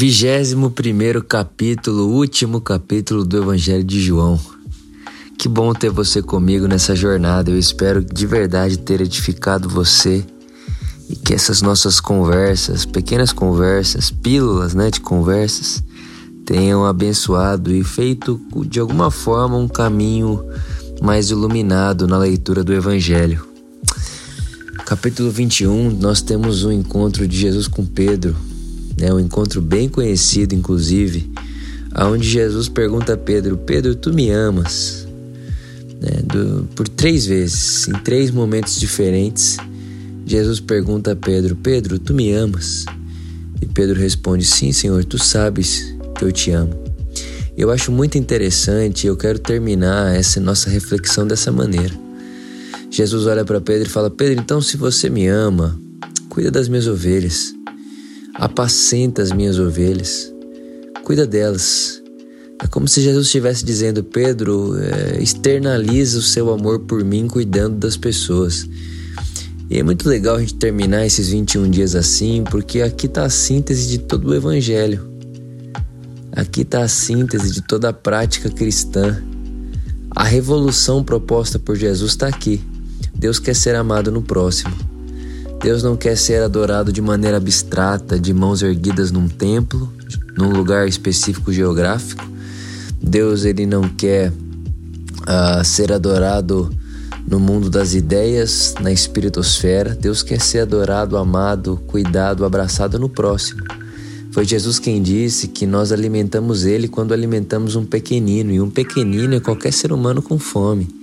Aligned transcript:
Vigésimo 0.00 0.70
primeiro 0.70 1.22
capítulo, 1.22 2.08
último 2.08 2.58
capítulo 2.58 3.22
do 3.22 3.36
Evangelho 3.36 3.84
de 3.84 4.00
João. 4.00 4.40
Que 5.38 5.46
bom 5.46 5.74
ter 5.74 5.90
você 5.90 6.22
comigo 6.22 6.66
nessa 6.66 6.96
jornada. 6.96 7.50
Eu 7.50 7.58
espero 7.58 8.02
de 8.02 8.26
verdade 8.26 8.78
ter 8.78 9.02
edificado 9.02 9.68
você 9.68 10.24
e 11.06 11.14
que 11.14 11.34
essas 11.34 11.60
nossas 11.60 12.00
conversas, 12.00 12.86
pequenas 12.86 13.30
conversas, 13.30 14.10
pílulas, 14.10 14.72
né, 14.72 14.90
de 14.90 15.02
conversas, 15.02 15.84
tenham 16.46 16.86
abençoado 16.86 17.70
e 17.70 17.84
feito 17.84 18.40
de 18.70 18.80
alguma 18.80 19.10
forma 19.10 19.58
um 19.58 19.68
caminho 19.68 20.42
mais 21.02 21.28
iluminado 21.28 22.08
na 22.08 22.16
leitura 22.16 22.64
do 22.64 22.72
Evangelho. 22.72 23.46
Capítulo 24.86 25.30
21, 25.30 25.90
nós 25.90 26.22
temos 26.22 26.64
um 26.64 26.72
encontro 26.72 27.28
de 27.28 27.36
Jesus 27.36 27.68
com 27.68 27.84
Pedro, 27.84 28.34
né, 29.00 29.12
um 29.12 29.18
encontro 29.18 29.62
bem 29.62 29.88
conhecido, 29.88 30.54
inclusive, 30.54 31.30
aonde 31.92 32.28
Jesus 32.28 32.68
pergunta 32.68 33.14
a 33.14 33.16
Pedro: 33.16 33.56
Pedro, 33.56 33.94
tu 33.94 34.12
me 34.12 34.30
amas? 34.30 35.08
Né, 36.00 36.22
do, 36.22 36.68
por 36.76 36.86
três 36.86 37.24
vezes, 37.24 37.88
em 37.88 37.94
três 37.94 38.30
momentos 38.30 38.78
diferentes, 38.78 39.56
Jesus 40.26 40.60
pergunta 40.60 41.12
a 41.12 41.16
Pedro: 41.16 41.56
Pedro, 41.56 41.98
tu 41.98 42.12
me 42.12 42.30
amas? 42.32 42.84
E 43.62 43.66
Pedro 43.66 43.98
responde: 43.98 44.44
Sim, 44.44 44.70
Senhor, 44.70 45.02
tu 45.02 45.18
sabes 45.18 45.94
que 46.14 46.24
eu 46.24 46.30
te 46.30 46.50
amo. 46.50 46.78
Eu 47.56 47.70
acho 47.70 47.90
muito 47.90 48.18
interessante, 48.18 49.06
eu 49.06 49.16
quero 49.16 49.38
terminar 49.38 50.14
essa 50.14 50.40
nossa 50.40 50.68
reflexão 50.68 51.26
dessa 51.26 51.50
maneira. 51.50 51.94
Jesus 52.90 53.26
olha 53.26 53.46
para 53.46 53.62
Pedro 53.62 53.88
e 53.88 53.90
fala: 53.90 54.10
Pedro, 54.10 54.40
então 54.40 54.60
se 54.60 54.76
você 54.76 55.08
me 55.08 55.26
ama, 55.26 55.80
cuida 56.28 56.50
das 56.50 56.68
minhas 56.68 56.86
ovelhas 56.86 57.54
apacenta 58.40 59.20
as 59.20 59.30
minhas 59.30 59.58
ovelhas, 59.58 60.32
cuida 61.04 61.26
delas. 61.26 62.02
É 62.62 62.66
como 62.66 62.88
se 62.88 63.02
Jesus 63.02 63.26
estivesse 63.26 63.62
dizendo: 63.62 64.02
Pedro, 64.02 64.76
é, 64.78 65.22
externaliza 65.22 66.18
o 66.18 66.22
seu 66.22 66.50
amor 66.50 66.80
por 66.80 67.04
mim 67.04 67.28
cuidando 67.28 67.76
das 67.76 67.98
pessoas. 67.98 68.66
E 69.68 69.78
é 69.78 69.82
muito 69.82 70.08
legal 70.08 70.36
a 70.36 70.40
gente 70.40 70.54
terminar 70.54 71.06
esses 71.06 71.28
21 71.28 71.70
dias 71.70 71.94
assim, 71.94 72.42
porque 72.50 72.80
aqui 72.80 73.06
está 73.06 73.24
a 73.24 73.30
síntese 73.30 73.86
de 73.86 73.98
todo 73.98 74.28
o 74.28 74.34
Evangelho. 74.34 75.08
Aqui 76.32 76.62
está 76.62 76.82
a 76.82 76.88
síntese 76.88 77.52
de 77.52 77.60
toda 77.60 77.90
a 77.90 77.92
prática 77.92 78.48
cristã. 78.48 79.22
A 80.10 80.24
revolução 80.24 81.04
proposta 81.04 81.58
por 81.58 81.76
Jesus 81.76 82.12
está 82.12 82.26
aqui. 82.26 82.60
Deus 83.14 83.38
quer 83.38 83.54
ser 83.54 83.76
amado 83.76 84.10
no 84.10 84.22
próximo. 84.22 84.89
Deus 85.62 85.82
não 85.82 85.94
quer 85.94 86.16
ser 86.16 86.42
adorado 86.42 86.90
de 86.90 87.02
maneira 87.02 87.36
abstrata, 87.36 88.18
de 88.18 88.32
mãos 88.32 88.62
erguidas 88.62 89.10
num 89.10 89.28
templo, 89.28 89.92
num 90.36 90.50
lugar 90.50 90.88
específico 90.88 91.52
geográfico. 91.52 92.24
Deus 93.00 93.44
ele 93.44 93.66
não 93.66 93.82
quer 93.82 94.30
uh, 94.30 95.62
ser 95.62 95.92
adorado 95.92 96.70
no 97.28 97.38
mundo 97.38 97.68
das 97.68 97.92
ideias, 97.92 98.74
na 98.80 98.90
espiritosfera. 98.90 99.94
Deus 99.94 100.22
quer 100.22 100.40
ser 100.40 100.60
adorado, 100.60 101.18
amado, 101.18 101.78
cuidado, 101.86 102.46
abraçado 102.46 102.98
no 102.98 103.10
próximo. 103.10 103.62
Foi 104.32 104.46
Jesus 104.46 104.78
quem 104.78 105.02
disse 105.02 105.48
que 105.48 105.66
nós 105.66 105.92
alimentamos 105.92 106.64
ele 106.64 106.88
quando 106.88 107.12
alimentamos 107.12 107.76
um 107.76 107.84
pequenino, 107.84 108.50
e 108.50 108.60
um 108.62 108.70
pequenino 108.70 109.34
é 109.34 109.40
qualquer 109.40 109.74
ser 109.74 109.92
humano 109.92 110.22
com 110.22 110.38
fome. 110.38 110.99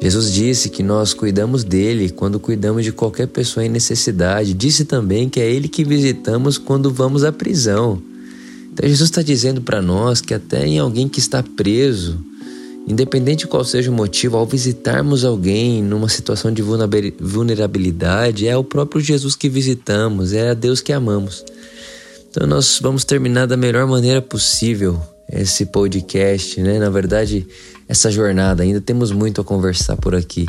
Jesus 0.00 0.32
disse 0.32 0.68
que 0.68 0.82
nós 0.82 1.14
cuidamos 1.14 1.64
dele 1.64 2.10
quando 2.10 2.38
cuidamos 2.38 2.84
de 2.84 2.92
qualquer 2.92 3.26
pessoa 3.26 3.64
em 3.64 3.68
necessidade. 3.68 4.54
Disse 4.54 4.84
também 4.84 5.28
que 5.28 5.40
é 5.40 5.50
ele 5.50 5.68
que 5.68 5.84
visitamos 5.84 6.58
quando 6.58 6.90
vamos 6.90 7.24
à 7.24 7.32
prisão. 7.32 8.00
Então 8.72 8.86
Jesus 8.88 9.08
está 9.10 9.22
dizendo 9.22 9.62
para 9.62 9.80
nós 9.80 10.20
que 10.20 10.34
até 10.34 10.66
em 10.66 10.78
alguém 10.78 11.08
que 11.08 11.18
está 11.18 11.42
preso, 11.42 12.18
independente 12.86 13.40
de 13.40 13.46
qual 13.46 13.64
seja 13.64 13.90
o 13.90 13.94
motivo, 13.94 14.36
ao 14.36 14.46
visitarmos 14.46 15.24
alguém 15.24 15.82
numa 15.82 16.10
situação 16.10 16.52
de 16.52 16.62
vulnerabilidade, 16.62 18.46
é 18.46 18.56
o 18.56 18.62
próprio 18.62 19.00
Jesus 19.00 19.34
que 19.34 19.48
visitamos, 19.48 20.34
é 20.34 20.50
a 20.50 20.54
Deus 20.54 20.82
que 20.82 20.92
amamos. 20.92 21.42
Então 22.30 22.46
nós 22.46 22.78
vamos 22.82 23.02
terminar 23.02 23.46
da 23.46 23.56
melhor 23.56 23.86
maneira 23.86 24.20
possível 24.20 25.00
esse 25.30 25.66
podcast, 25.66 26.60
né? 26.60 26.78
Na 26.78 26.90
verdade, 26.90 27.46
essa 27.88 28.10
jornada. 28.10 28.62
Ainda 28.62 28.80
temos 28.80 29.12
muito 29.12 29.40
a 29.40 29.44
conversar 29.44 29.96
por 29.96 30.14
aqui. 30.14 30.46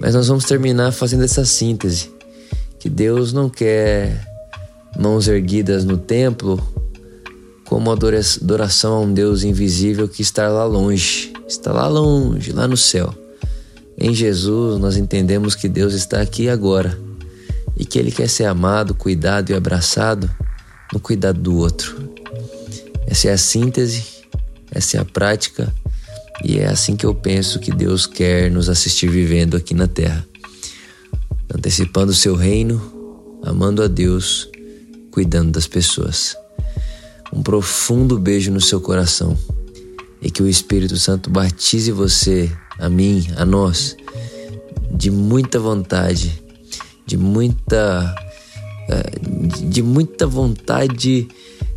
Mas 0.00 0.14
nós 0.14 0.28
vamos 0.28 0.44
terminar 0.44 0.92
fazendo 0.92 1.24
essa 1.24 1.44
síntese. 1.44 2.10
Que 2.78 2.88
Deus 2.88 3.32
não 3.32 3.48
quer 3.48 4.26
mãos 4.98 5.28
erguidas 5.28 5.84
no 5.84 5.98
templo 5.98 6.62
como 7.66 7.90
adoração 7.90 8.94
a 8.94 9.00
um 9.00 9.12
Deus 9.12 9.42
invisível 9.42 10.08
que 10.08 10.22
está 10.22 10.48
lá 10.48 10.64
longe, 10.64 11.32
está 11.48 11.72
lá 11.72 11.88
longe, 11.88 12.52
lá 12.52 12.68
no 12.68 12.76
céu. 12.76 13.12
Em 13.98 14.14
Jesus 14.14 14.78
nós 14.78 14.96
entendemos 14.96 15.54
que 15.54 15.68
Deus 15.68 15.92
está 15.92 16.20
aqui 16.20 16.48
agora 16.48 16.96
e 17.76 17.84
que 17.84 17.98
Ele 17.98 18.12
quer 18.12 18.28
ser 18.28 18.44
amado, 18.44 18.94
cuidado 18.94 19.50
e 19.50 19.54
abraçado 19.54 20.30
no 20.92 21.00
cuidado 21.00 21.40
do 21.40 21.56
outro. 21.56 22.14
Essa 23.06 23.28
é 23.28 23.32
a 23.32 23.38
síntese, 23.38 24.04
essa 24.70 24.96
é 24.96 25.00
a 25.00 25.04
prática 25.04 25.72
e 26.44 26.58
é 26.58 26.66
assim 26.66 26.96
que 26.96 27.06
eu 27.06 27.14
penso 27.14 27.58
que 27.58 27.72
Deus 27.72 28.06
quer 28.06 28.50
nos 28.50 28.68
assistir 28.68 29.08
vivendo 29.08 29.56
aqui 29.56 29.74
na 29.74 29.86
terra. 29.86 30.26
Antecipando 31.54 32.12
o 32.12 32.14
seu 32.14 32.34
reino, 32.34 33.40
amando 33.42 33.82
a 33.82 33.86
Deus, 33.86 34.48
cuidando 35.10 35.52
das 35.52 35.66
pessoas. 35.66 36.36
Um 37.32 37.42
profundo 37.42 38.18
beijo 38.18 38.50
no 38.50 38.60
seu 38.60 38.80
coração 38.80 39.36
e 40.20 40.30
que 40.30 40.42
o 40.42 40.48
Espírito 40.48 40.96
Santo 40.96 41.30
batize 41.30 41.90
você, 41.92 42.50
a 42.78 42.88
mim, 42.88 43.26
a 43.36 43.44
nós, 43.44 43.96
de 44.90 45.10
muita 45.10 45.58
vontade, 45.58 46.42
de 47.06 47.16
muita 47.16 48.14
eh, 48.88 49.66
de 49.68 49.82
muita 49.82 50.26
vontade 50.26 51.28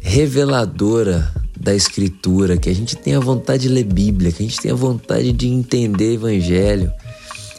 reveladora 0.01 1.31
da 1.59 1.75
Escritura, 1.75 2.57
que 2.57 2.69
a 2.69 2.73
gente 2.73 2.95
tenha 2.95 3.19
vontade 3.19 3.63
de 3.63 3.69
ler 3.69 3.83
Bíblia, 3.83 4.31
que 4.31 4.43
a 4.43 4.45
gente 4.45 4.61
tenha 4.61 4.75
vontade 4.75 5.31
de 5.33 5.47
entender 5.47 6.13
Evangelho 6.13 6.91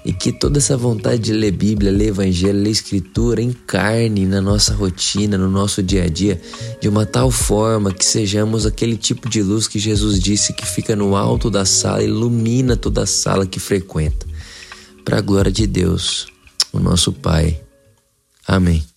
e 0.05 0.13
que 0.13 0.33
toda 0.33 0.59
essa 0.59 0.77
vontade 0.77 1.23
de 1.23 1.33
ler 1.33 1.53
Bíblia, 1.53 1.93
ler 1.93 2.09
Evangelho, 2.09 2.63
ler 2.63 2.71
Escritura 2.71 3.43
encarne 3.43 4.25
na 4.25 4.41
nossa 4.41 4.73
rotina, 4.73 5.37
no 5.37 5.51
nosso 5.51 5.83
dia 5.83 6.05
a 6.05 6.09
dia, 6.09 6.41
de 6.81 6.89
uma 6.89 7.05
tal 7.05 7.31
forma 7.31 7.93
que 7.93 8.05
sejamos 8.05 8.65
aquele 8.65 8.97
tipo 8.97 9.29
de 9.29 9.43
luz 9.43 9.69
que 9.69 9.79
Jesus 9.79 10.19
disse 10.19 10.55
que 10.55 10.67
fica 10.67 10.97
no 10.97 11.15
alto 11.15 11.51
da 11.51 11.67
sala, 11.67 12.03
ilumina 12.03 12.77
toda 12.77 13.03
a 13.03 13.07
sala 13.07 13.47
que 13.47 13.61
frequenta. 13.61 14.27
Para 15.05 15.19
a 15.19 15.23
glória 15.23 15.53
de 15.53 15.67
Deus, 15.67 16.27
o 16.73 16.79
nosso 16.79 17.13
Pai. 17.13 17.61
Amém. 18.47 18.90